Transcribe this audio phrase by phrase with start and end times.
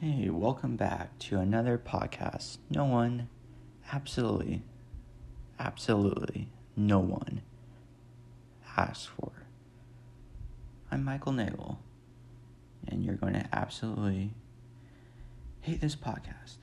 [0.00, 2.58] Hey, welcome back to another podcast.
[2.70, 3.28] No one,
[3.92, 4.62] absolutely,
[5.58, 6.46] absolutely
[6.76, 7.42] no one
[8.76, 9.32] asked for.
[10.92, 11.80] I'm Michael Nagle,
[12.86, 14.34] and you're going to absolutely
[15.62, 16.58] hate this podcast.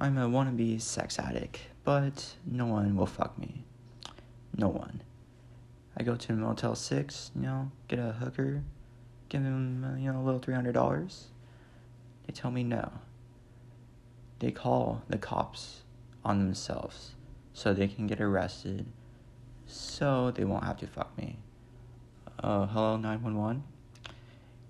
[0.00, 3.62] I'm a wannabe sex addict, but no one will fuck me.
[4.56, 5.00] No one.
[5.96, 8.64] I go to Motel 6, you know, get a hooker
[9.34, 11.24] give them, you know, a little $300.
[12.24, 12.92] They tell me no.
[14.38, 15.82] They call the cops
[16.24, 17.16] on themselves
[17.52, 18.86] so they can get arrested
[19.66, 21.38] so they won't have to fuck me.
[22.38, 23.64] Uh, hello, 911?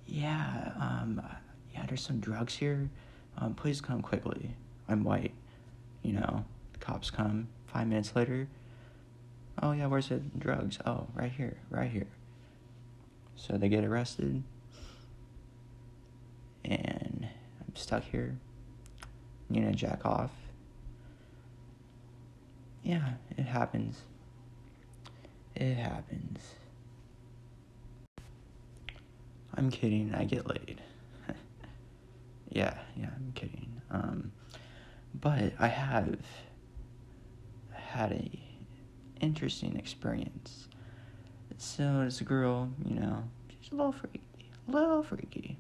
[0.07, 1.21] Yeah, um,
[1.75, 2.89] yeah, there's some drugs here.
[3.37, 4.57] Um, please come quickly.
[4.89, 5.35] I'm white.
[6.03, 8.49] You know, the cops come five minutes later.
[9.63, 10.79] Oh, yeah, where's the drugs?
[10.87, 12.09] Oh, right here, right here.
[13.37, 14.43] So they get arrested
[16.65, 17.29] and
[17.61, 18.37] I'm stuck here.
[19.51, 20.31] You know, jack off.
[22.83, 24.01] Yeah, it happens.
[25.55, 26.41] It happens.
[29.57, 30.83] I'm kidding, I get laid.
[32.49, 33.81] yeah, yeah, I'm kidding.
[33.91, 34.33] Um,
[35.15, 36.19] but I have
[37.71, 38.31] had a
[39.21, 40.69] interesting experience.
[41.57, 43.23] So this girl, you know,
[43.61, 44.21] she's a little freaky,
[44.69, 45.57] a little freaky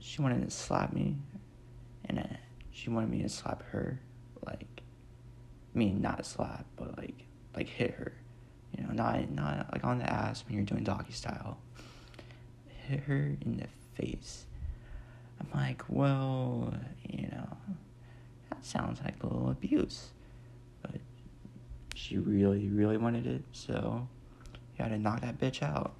[0.00, 1.16] she wanted to slap me,
[2.06, 2.36] and uh,
[2.70, 4.00] she wanted me to slap her,
[4.46, 4.82] like,
[5.74, 7.24] I mean, not slap, but like,
[7.56, 8.12] like hit her,
[8.76, 11.58] you know, not not like on the ass when you're doing doggy style.
[12.88, 13.66] Hit her in the
[14.00, 14.46] face.
[15.40, 16.74] I'm like, well,
[17.08, 17.56] you know,
[18.50, 20.10] that sounds like a little abuse,
[20.82, 21.00] but
[21.94, 24.06] she really, really wanted it, so
[24.76, 25.94] you had to knock that bitch out.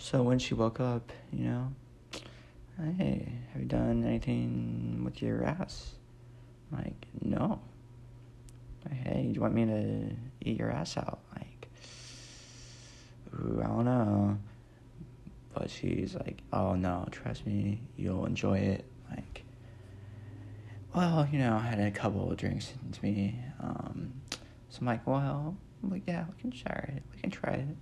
[0.00, 1.72] So when she woke up, you know,
[2.96, 5.94] hey, have you done anything with your ass?
[6.70, 7.60] I'm like, no.
[8.84, 10.16] Like, hey, do you want me to
[10.48, 11.18] eat your ass out?
[11.34, 11.68] Like,
[13.34, 14.38] ooh, I don't know.
[15.52, 18.84] But she's like, oh no, trust me, you'll enjoy it.
[19.10, 19.42] Like,
[20.94, 23.40] well, you know, I had a couple of drinks into me.
[23.60, 24.12] Um,
[24.70, 27.02] so I'm like, well, like, yeah, we can try it.
[27.12, 27.76] We can try it.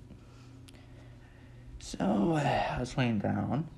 [1.87, 3.69] So uh, I was laying down.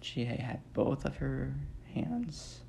[0.00, 1.52] She had both of her
[1.92, 2.60] hands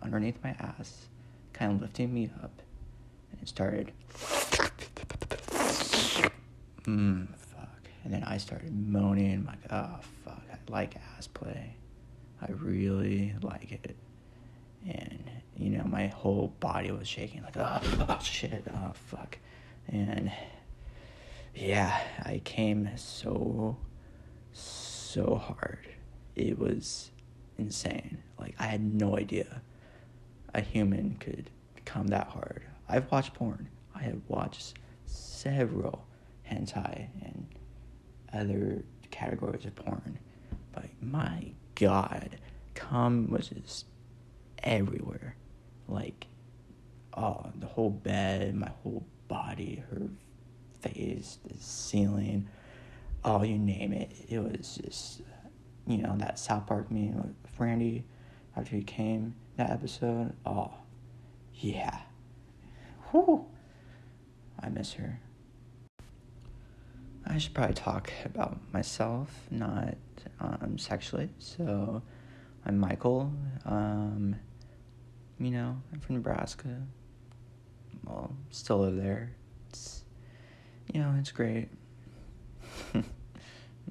[0.00, 1.08] underneath my ass,
[1.52, 2.62] kind of lifting me up,
[3.30, 3.92] and it started.
[6.86, 7.82] Mmm, fuck.
[8.04, 11.76] And then I started moaning, like, oh, fuck, I like ass play.
[12.40, 13.96] I really like it.
[14.88, 19.36] And, you know, my whole body was shaking, like, oh, oh shit, oh, fuck.
[19.88, 20.32] And
[21.54, 23.76] yeah, I came so,
[24.52, 25.86] so hard.
[26.34, 27.10] It was
[27.58, 28.18] insane.
[28.38, 29.62] Like, I had no idea
[30.54, 31.50] a human could
[31.84, 32.62] come that hard.
[32.88, 33.68] I've watched porn.
[33.94, 34.74] I have watched
[35.06, 36.06] several
[36.48, 37.46] hentai and
[38.32, 40.18] other categories of porn.
[40.72, 42.38] But my god,
[42.74, 43.86] cum was just
[44.62, 45.36] everywhere.
[45.88, 46.26] Like,
[47.16, 50.08] oh, the whole bed, my whole body, her
[50.88, 52.48] face, the ceiling,
[53.24, 54.12] oh, you name it.
[54.28, 55.22] It was just,
[55.86, 58.04] you know, that South Park meme with Randy
[58.56, 60.34] after he came, that episode.
[60.44, 60.72] Oh,
[61.54, 62.00] yeah.
[63.10, 63.46] Whew.
[64.60, 65.20] I miss her.
[67.26, 69.94] I should probably talk about myself, not
[70.40, 71.30] um, sexually.
[71.38, 72.02] So,
[72.66, 73.32] I'm Michael.
[73.64, 74.36] Um,
[75.38, 76.82] you know, I'm from Nebraska.
[78.04, 79.30] Well, still live there
[80.92, 81.68] you know, it's great.
[82.94, 83.02] no,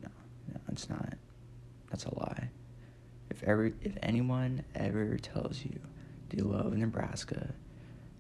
[0.01, 1.13] no, it's not.
[1.89, 2.49] That's a lie.
[3.29, 5.79] If ever, if anyone ever tells you
[6.29, 7.53] they love Nebraska,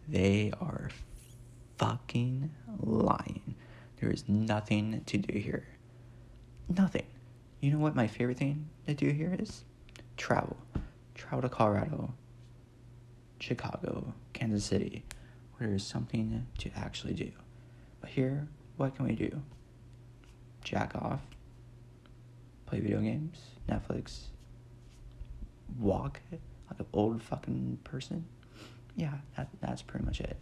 [0.07, 0.89] they are
[1.77, 3.55] fucking lying.
[3.99, 5.65] There is nothing to do here.
[6.69, 7.05] Nothing.
[7.61, 9.63] You know what my favorite thing to do here is?
[10.17, 10.57] Travel.
[11.15, 12.13] Travel to Colorado,
[13.39, 15.03] Chicago, Kansas City,
[15.57, 17.31] where there's something to actually do.
[18.01, 18.47] But here,
[18.77, 19.41] what can we do?
[20.63, 21.21] Jack off,
[22.65, 23.37] play video games,
[23.69, 24.27] Netflix,
[25.79, 28.25] walk like an old fucking person.
[28.95, 30.37] Yeah, that, that's pretty much it.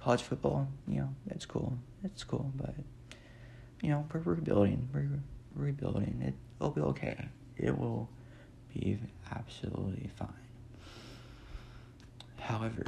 [0.00, 1.78] College football, you know, it's cool.
[2.02, 2.74] It's cool, but
[3.82, 4.88] you know, we're rebuilding.
[4.92, 5.08] We're
[5.54, 6.22] rebuilding.
[6.22, 7.28] It, it'll be okay.
[7.56, 8.08] It will
[8.72, 8.98] be
[9.30, 10.28] absolutely fine.
[12.38, 12.84] However,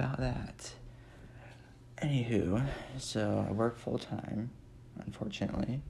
[0.00, 0.72] about that?
[2.02, 2.66] Anywho,
[2.96, 4.50] so I work full time,
[5.04, 5.82] unfortunately,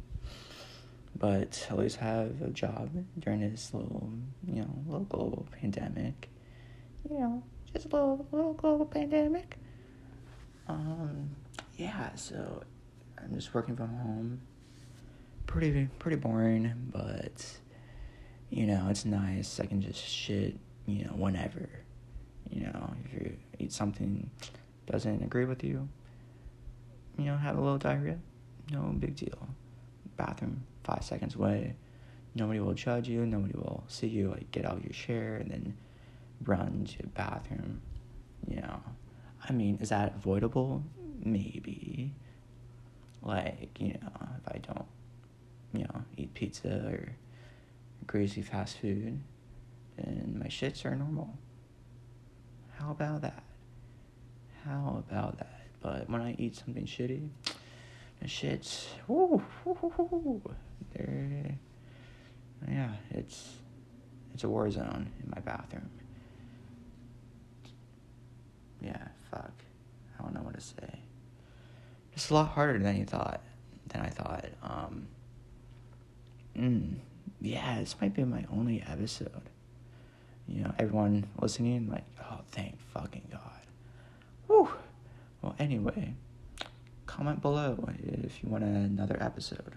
[1.16, 4.10] but at least have a job during this little,
[4.44, 6.28] you know, little global pandemic.
[7.08, 7.42] You know,
[7.72, 9.56] just a little, little global pandemic.
[10.66, 11.30] Um,
[11.76, 12.64] yeah, so
[13.16, 14.40] I'm just working from home.
[15.46, 17.46] Pretty, pretty boring, but
[18.50, 19.60] you know, it's nice.
[19.60, 20.58] I can just shit,
[20.96, 21.68] you know, whenever.
[22.50, 24.30] You know, if you eat something
[24.86, 25.88] doesn't agree with you,
[27.16, 28.18] you know, have a little diarrhea,
[28.70, 29.48] no big deal.
[30.16, 31.74] Bathroom five seconds away.
[32.34, 33.26] Nobody will judge you.
[33.26, 35.76] Nobody will see you like get out of your chair and then
[36.44, 37.80] run to the bathroom.
[38.48, 38.80] You know,
[39.48, 40.82] I mean, is that avoidable?
[41.22, 42.12] Maybe.
[43.22, 44.86] Like you know, if I don't,
[45.72, 47.12] you know, eat pizza or
[48.06, 49.20] greasy fast food,
[50.00, 51.38] then my shits are normal.
[52.78, 53.42] How about that?
[54.64, 55.60] How about that?
[55.80, 57.28] But when I eat something shitty,
[58.20, 58.86] the shits,
[60.94, 61.58] they're,
[62.68, 63.54] yeah, it's,
[64.34, 65.88] it's a war zone in my bathroom.
[68.80, 69.52] Yeah, fuck.
[70.18, 71.00] I don't know what to say.
[72.12, 73.40] It's a lot harder than you thought,
[73.88, 74.46] than I thought.
[74.62, 75.08] Um,
[76.56, 76.94] mm,
[77.40, 79.42] yeah, this might be my only episode.
[80.50, 83.40] You know, everyone listening, like, oh, thank fucking God.
[84.46, 84.68] Whew.
[85.42, 86.14] Well, anyway,
[87.06, 89.74] comment below if you want another episode.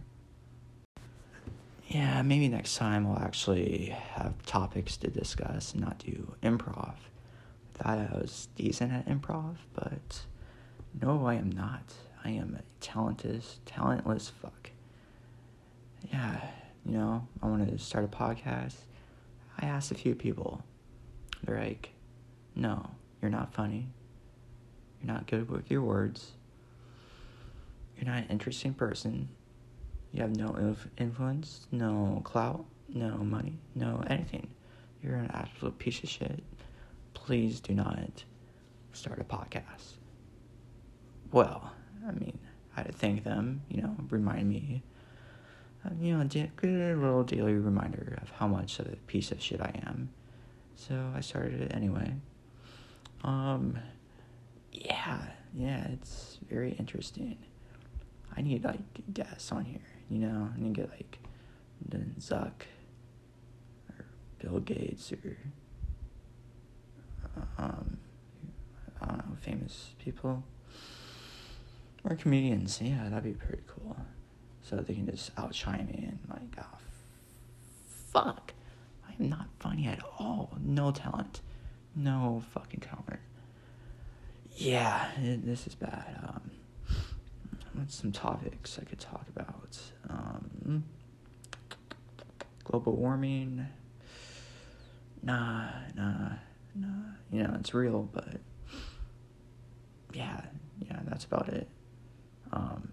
[1.87, 6.95] Yeah, maybe next time we'll actually have topics to discuss and not do improv.
[6.95, 10.21] I thought I was decent at improv, but
[10.99, 11.93] no, I am not.
[12.25, 14.71] I am a talented, talentless fuck.
[16.11, 16.41] Yeah,
[16.85, 18.75] you know, I want to start a podcast.
[19.59, 20.63] I asked a few people.
[21.43, 21.89] They're like,
[22.55, 22.89] no,
[23.21, 23.87] you're not funny.
[25.01, 26.31] You're not good with your words.
[27.97, 29.29] You're not an interesting person.
[30.11, 34.47] You have no influence, no clout, no money, no anything.
[35.01, 36.43] You're an absolute piece of shit.
[37.13, 38.23] Please do not
[38.93, 39.97] start a podcast.
[41.31, 41.71] Well,
[42.07, 42.37] I mean,
[42.75, 44.83] I had to thank them, you know, remind me
[45.99, 46.23] you know,
[46.55, 50.09] good little daily reminder of how much of a piece of shit I am.
[50.75, 52.13] So I started it anyway.
[53.23, 53.77] Um,
[54.71, 55.19] yeah,
[55.53, 57.37] yeah, it's very interesting.
[58.35, 58.79] I need like
[59.13, 60.49] guests on here, you know.
[60.55, 61.19] I need to get like
[62.19, 62.63] Zuck
[63.89, 64.05] or
[64.41, 65.37] Bill Gates or
[67.57, 67.97] um,
[69.01, 70.43] I don't know, famous people
[72.03, 72.79] or comedians.
[72.81, 73.95] Yeah, that'd be pretty cool
[74.63, 76.77] so they can just outshine me and like, oh,
[78.11, 78.53] fuck,
[79.07, 80.57] I'm not funny at all.
[80.59, 81.41] No talent,
[81.95, 83.19] no fucking talent.
[84.55, 86.17] Yeah, it, this is bad.
[86.27, 86.51] Um,
[87.87, 89.77] some topics I could talk about?
[90.09, 90.83] Um,
[92.63, 93.65] global warming.
[95.21, 96.29] Nah, nah,
[96.75, 96.87] nah.
[97.31, 98.39] You know, it's real, but
[100.13, 100.41] yeah,
[100.79, 101.67] yeah, that's about it.
[102.51, 102.92] Um,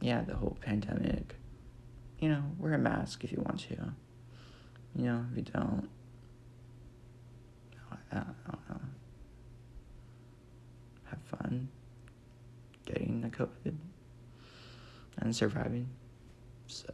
[0.00, 1.34] yeah, the whole pandemic,
[2.18, 3.76] you know, wear a mask if you want to.
[4.96, 5.88] You know, if you don't,
[8.12, 8.80] I, don't know.
[11.04, 11.68] Have fun
[12.86, 13.74] getting the COVID
[15.18, 15.88] and surviving.
[16.66, 16.88] So,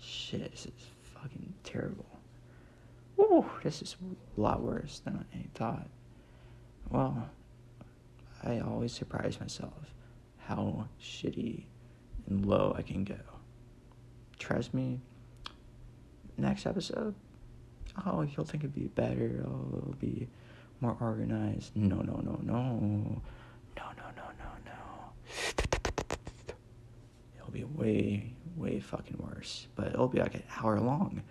[0.00, 0.72] shit, this is
[1.14, 2.06] fucking terrible.
[3.16, 3.96] Woo, this is
[4.36, 5.88] a lot worse than I thought.
[6.90, 7.28] Well,
[8.42, 9.94] I always surprise myself
[10.38, 11.64] how shitty
[12.28, 13.16] and low I can go.
[14.38, 15.00] Trust me,
[16.36, 17.14] next episode,
[18.06, 19.44] oh, you'll think it'd be better.
[19.46, 20.28] Oh, it'll be
[20.80, 21.76] more organized.
[21.76, 23.20] No, no, no, no.
[23.76, 24.72] No, no, no, no, no.
[27.36, 29.68] It'll be way, way fucking worse.
[29.76, 31.22] But it'll be like an hour long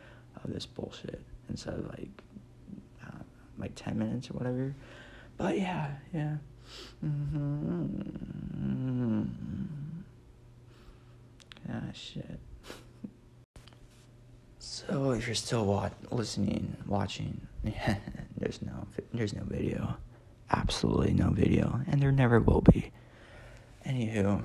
[0.44, 2.10] of this bullshit instead of like,
[3.06, 3.24] uh,
[3.58, 4.74] like 10 minutes or whatever.
[5.38, 6.38] But yeah, yeah.
[7.04, 8.42] Mm-hmm.
[11.74, 12.40] Ah, shit.
[14.60, 17.40] so if you're still wa- listening, watching,
[18.38, 19.96] there's no there's no video,
[20.52, 22.92] absolutely no video, and there never will be.
[23.86, 24.44] Anywho,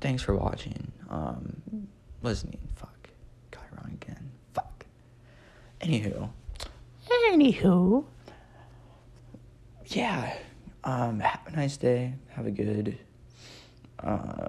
[0.00, 0.92] thanks for watching.
[1.10, 1.88] Um,
[2.22, 2.58] listening.
[2.76, 3.08] Fuck,
[3.50, 4.30] got it wrong again.
[4.54, 4.86] Fuck.
[5.80, 6.30] Anywho,
[7.32, 8.04] anywho,
[9.86, 10.34] yeah.
[10.84, 12.14] Um, have a nice day.
[12.30, 12.96] Have a good
[14.02, 14.48] uh,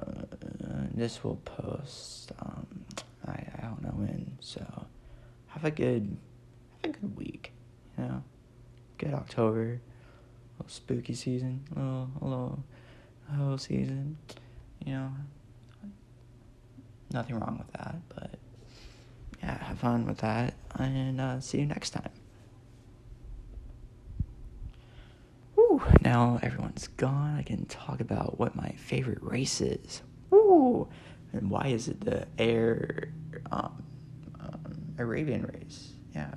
[0.93, 2.31] this will post.
[2.39, 2.85] Um,
[3.27, 4.37] I I don't know when.
[4.39, 4.63] So
[5.47, 6.17] have a good
[6.83, 7.51] have a good week.
[7.97, 8.23] You know,
[8.97, 9.81] good October.
[10.59, 12.63] little spooky season, a little, a little
[13.35, 14.17] whole season.
[14.85, 15.11] You know,
[17.11, 17.95] nothing wrong with that.
[18.09, 18.31] But
[19.41, 22.09] yeah, have fun with that, and uh, see you next time.
[25.55, 25.81] Woo!
[26.09, 27.35] Now everyone's gone.
[27.37, 30.01] I can talk about what my favorite race is.
[30.31, 30.89] Woo!
[31.33, 33.13] And why is it the air
[33.51, 33.83] um,
[34.39, 35.91] um, Arabian race?
[36.15, 36.33] Yeah,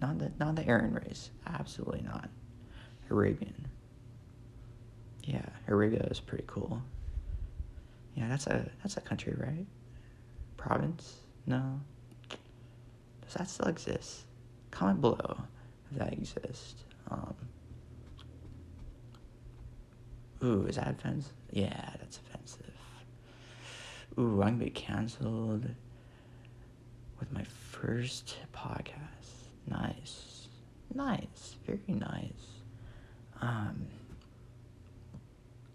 [0.00, 1.30] not the not the Aryan race.
[1.46, 2.30] Absolutely not.
[3.10, 3.68] Arabian.
[5.24, 6.82] Yeah, Arabia is pretty cool.
[8.14, 9.66] Yeah, that's a that's a country, right?
[10.56, 11.16] Province?
[11.44, 11.82] No.
[13.20, 14.22] Does that still exist?
[14.70, 15.36] Comment below
[15.90, 16.84] if that exists.
[17.10, 17.34] Um,
[20.42, 21.32] ooh, is that offensive?
[21.50, 22.66] Yeah, that's offensive.
[24.18, 25.66] Ooh, I'm gonna be canceled
[27.18, 29.48] with my first podcast.
[29.66, 30.48] Nice,
[30.94, 32.60] nice, very nice.
[33.40, 33.86] Um,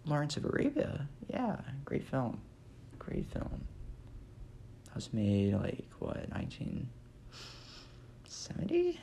[0.04, 2.40] Lawrence of Arabia, yeah, great film,
[2.98, 3.64] great film.
[4.86, 9.00] That was made like what 1970,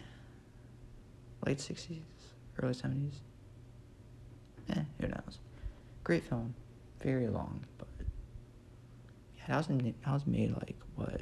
[1.45, 1.99] late 60s,
[2.61, 3.15] early 70s.
[4.69, 5.39] Eh, who knows?
[6.05, 6.53] Great film,
[7.01, 7.87] very long, but
[9.37, 11.19] yeah, that was in, that was made like what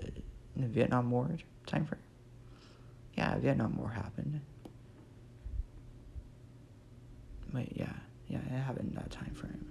[0.57, 1.29] in the Vietnam War
[1.65, 2.01] time frame.
[3.17, 4.41] Yeah, Vietnam War happened.
[7.53, 7.93] Wait, yeah,
[8.27, 9.65] yeah, it happened in that time frame.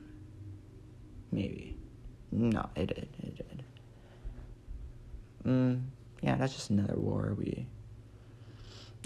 [1.31, 1.77] Maybe.
[2.31, 3.09] No, it did.
[3.23, 3.65] It did.
[5.45, 5.83] Mm,
[6.23, 7.67] yeah, that's just another war we,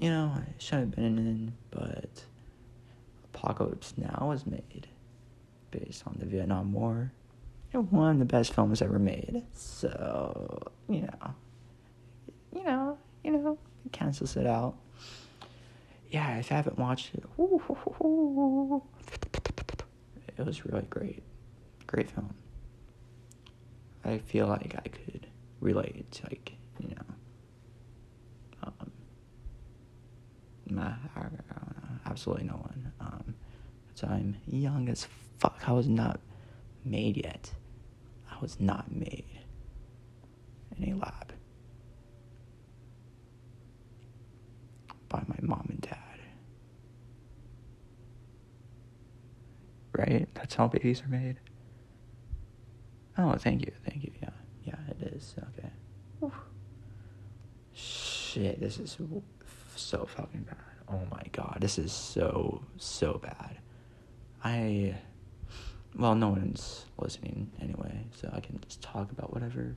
[0.01, 2.25] you know, shouldn't have been in, but
[3.35, 4.87] Apocalypse Now was made
[5.79, 7.13] based on the Vietnam War.
[7.73, 9.43] And one of the best films ever made.
[9.55, 11.35] So, you know,
[12.55, 14.77] you know, you know, it cancels it out.
[16.11, 17.25] Yeah, if you haven't watched it,
[20.39, 21.23] it was really great.
[21.87, 22.35] Great film.
[24.05, 25.27] I feel like I could
[25.61, 27.15] relate to, like, you know,
[28.63, 28.93] um,
[30.79, 32.93] I, I don't know, absolutely no one.
[33.97, 35.63] So I'm young as fuck.
[35.67, 36.21] I was not
[36.85, 37.51] made yet.
[38.31, 39.25] I was not made
[40.77, 41.33] in a lab
[45.09, 45.97] by my mom and dad.
[49.93, 50.29] Right?
[50.35, 51.37] That's how babies are made.
[53.17, 54.13] Oh, thank you, thank you.
[54.21, 54.29] Yeah,
[54.63, 55.35] yeah, it is.
[55.39, 55.71] Okay.
[56.21, 56.33] Whew.
[57.73, 58.99] Shit, this is
[59.75, 60.57] so fucking bad.
[60.87, 63.57] Oh my god, this is so so bad.
[64.47, 64.95] I
[65.99, 69.75] well, no one's listening anyway, so I can just talk about whatever.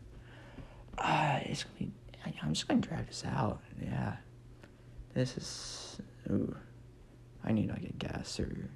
[0.98, 1.92] Uh, it's gonna be,
[2.44, 3.62] I'm just gonna drag this out.
[3.82, 4.18] Yeah,
[5.16, 6.02] this is.
[6.30, 6.56] Ooh,
[7.44, 8.70] I need like a guess or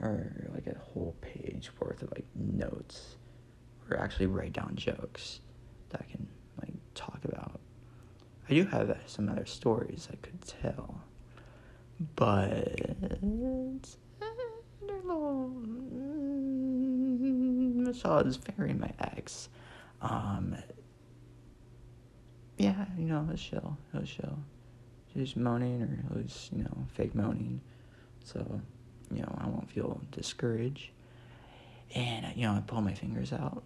[0.00, 3.16] or like a whole page worth of like notes,
[3.90, 5.40] or actually write down jokes
[5.90, 6.28] that I can
[6.60, 7.58] like talk about.
[8.50, 11.00] I do have some other stories I could tell,
[12.16, 13.80] but they're a little.
[17.94, 19.48] So it's very my ex.
[20.02, 20.56] Um,
[22.58, 23.26] yeah, you know.
[23.28, 23.40] It was
[24.10, 24.38] chill.
[25.12, 27.60] She was moaning, or was, you know, fake moaning.
[28.24, 28.60] So,
[29.12, 30.90] you know, I won't feel discouraged.
[31.94, 33.62] And, you know, I pull my fingers out,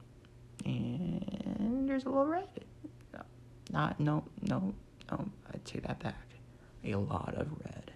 [0.65, 2.49] and there's a little red.
[3.71, 4.75] Not, no, no,
[5.11, 6.27] no, I take that back.
[6.85, 7.93] A lot of red.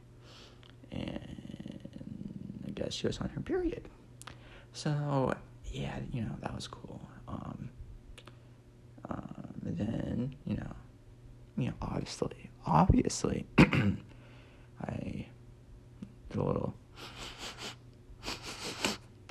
[0.90, 3.88] And I guess she was on her period.
[4.72, 5.34] So,
[5.72, 7.00] yeah, you know, that was cool.
[7.28, 7.70] Um,
[9.08, 10.72] um, and then, you know,
[11.56, 15.26] you know, obviously, obviously, I
[16.30, 16.74] did a little.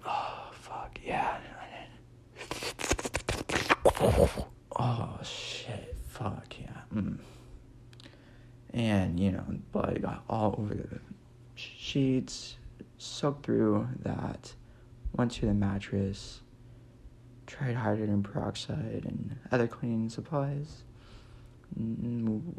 [0.03, 1.37] Oh fuck yeah!
[4.75, 5.95] Oh shit!
[6.07, 6.81] Fuck yeah!
[6.93, 7.17] Mm.
[8.73, 10.99] And you know, blood got all over the
[11.55, 12.55] sheets,
[12.97, 14.53] soaked through that,
[15.13, 16.41] went to the mattress,
[17.47, 20.83] tried hydrogen peroxide and other cleaning supplies.
[21.79, 22.53] Mm,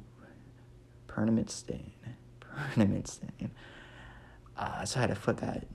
[1.06, 1.92] permanent stain.
[2.74, 3.50] Permanent stain.
[4.56, 5.66] Uh, so I had to flip that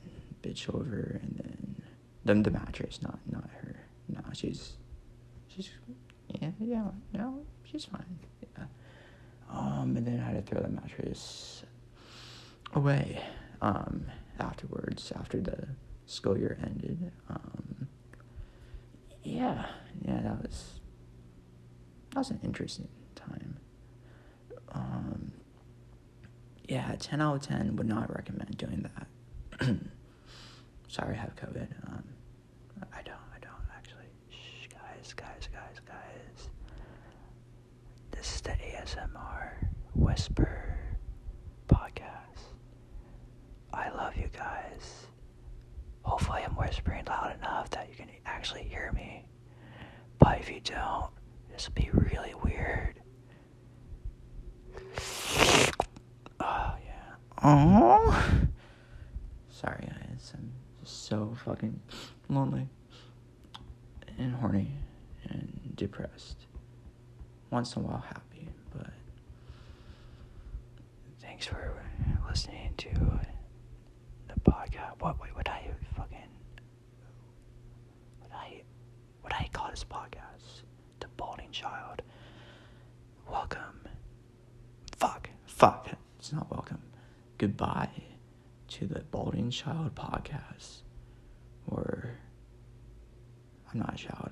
[0.43, 1.83] bitch over and then
[2.25, 3.75] them the mattress, not not her.
[4.09, 4.73] No, she's
[5.47, 5.69] she's
[6.27, 8.19] yeah yeah no she's fine.
[8.41, 8.65] Yeah.
[9.49, 11.63] Um, and then I had to throw the mattress
[12.73, 13.21] away.
[13.61, 14.05] Um,
[14.39, 15.67] afterwards, after the
[16.07, 17.11] school year ended.
[17.29, 17.87] Um,
[19.23, 19.65] yeah,
[20.01, 20.79] yeah, that was
[22.11, 23.57] that was an interesting time.
[24.71, 25.31] Um,
[26.67, 29.67] yeah, ten out of ten would not recommend doing that.
[30.87, 31.67] sorry, I have COVID.
[31.87, 32.03] Um,
[32.93, 33.15] I don't.
[33.35, 34.05] I don't actually.
[34.29, 36.49] Shh, guys, guys, guys, guys.
[38.11, 39.51] This is the ASMR
[39.93, 40.77] Whisper
[41.67, 42.53] podcast.
[43.73, 45.07] I love you guys.
[46.67, 49.25] Whispering loud enough that you can actually hear me.
[50.19, 51.09] But if you don't,
[51.49, 52.99] this will be really weird.
[56.41, 57.15] Oh, yeah.
[57.41, 58.29] Oh.
[59.49, 60.33] Sorry, guys.
[60.35, 60.51] I'm
[60.83, 61.79] just so fucking
[62.27, 62.67] lonely
[64.17, 64.71] and horny
[65.29, 66.47] and depressed.
[67.49, 68.87] Once in a while, happy, but
[71.21, 71.73] thanks for
[72.27, 72.89] listening to
[74.27, 74.99] the podcast.
[74.99, 75.19] What?
[75.21, 76.17] Wait, what I fucking?
[78.19, 78.61] What I?
[79.21, 80.63] What I call this podcast?
[80.99, 82.01] The Balding Child.
[83.31, 83.87] Welcome.
[84.97, 85.29] Fuck.
[85.45, 85.87] Fuck.
[86.19, 86.81] It's not welcome.
[87.37, 87.89] Goodbye
[88.69, 90.81] to the Balding Child podcast.
[91.65, 92.09] Or
[93.71, 94.31] I'm not a child.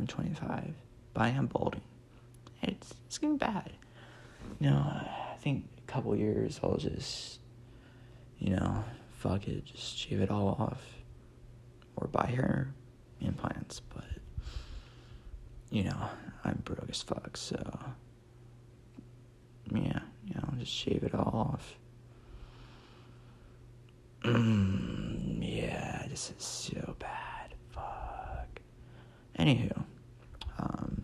[0.00, 0.74] I'm 25,
[1.14, 1.82] but I am balding.
[2.60, 3.70] It's it's getting bad.
[4.58, 7.38] You know, I think a couple years I'll just,
[8.40, 10.82] you know, fuck it, just shave it all off,
[11.94, 12.74] or buy hair
[13.20, 13.78] implants.
[13.80, 14.04] But
[15.70, 16.08] you know,
[16.44, 17.56] I'm broke as fuck, so
[19.72, 21.76] yeah, you know, just shave it all off.
[25.42, 27.54] Yeah, this is so bad.
[27.70, 28.60] Fuck.
[29.38, 29.84] Anywho,
[30.58, 31.02] um,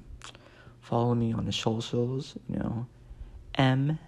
[0.81, 2.87] follow me on the socials, you know,
[3.55, 3.99] M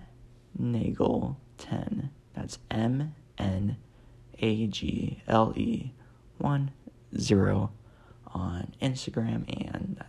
[0.58, 2.10] Nagle 10.
[2.34, 3.76] That's M N
[4.40, 5.92] A G L E
[6.38, 6.70] 1
[7.18, 7.70] 0
[8.28, 10.04] on Instagram and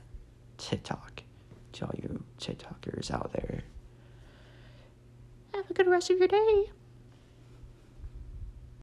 [0.59, 1.23] TikTok.
[1.73, 3.61] To all you TikTokers out there.
[5.53, 6.71] Have a good rest of your day.